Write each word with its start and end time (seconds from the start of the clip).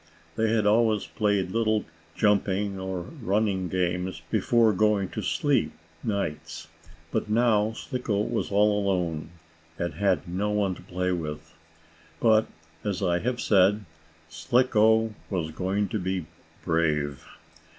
They 0.35 0.51
had 0.51 0.65
always 0.65 1.05
played 1.05 1.51
little 1.51 1.85
jumping 2.15 2.79
or 2.79 3.01
running 3.01 3.69
games 3.69 4.23
before 4.31 4.73
going 4.73 5.09
to 5.09 5.21
sleep 5.21 5.73
nights. 6.03 6.69
But 7.11 7.29
now 7.29 7.73
Slicko 7.73 8.19
was 8.21 8.49
all 8.51 8.83
alone, 8.83 9.29
and 9.77 9.93
had 9.93 10.27
no 10.27 10.49
one 10.49 10.73
to 10.73 10.81
play 10.81 11.11
with. 11.11 11.53
But, 12.19 12.47
as 12.83 13.03
I 13.03 13.19
have 13.19 13.39
said, 13.39 13.85
Slicko 14.27 15.13
was 15.29 15.51
going 15.51 15.87
to 15.89 15.99
be 15.99 16.25
brave. 16.65 17.23